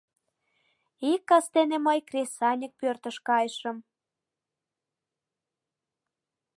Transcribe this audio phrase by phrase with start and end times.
[1.11, 3.77] Ик кастене мый Кресаньык пӧртыш кайышым.